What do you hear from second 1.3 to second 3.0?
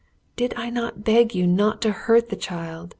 you not to hurt the child?"